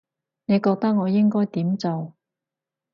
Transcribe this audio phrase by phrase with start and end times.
[0.45, 2.15] 你覺得我應該點做